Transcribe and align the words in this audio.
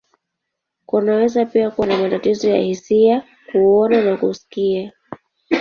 Kunaweza 0.85 1.45
pia 1.45 1.71
kuwa 1.71 1.87
na 1.87 1.97
matatizo 1.97 2.49
ya 2.49 2.57
hisia, 2.57 3.23
kuona, 3.51 4.01
na 4.01 4.17
kusikia. 4.17 4.93